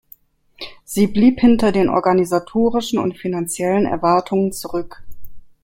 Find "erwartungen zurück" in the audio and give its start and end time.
3.85-5.03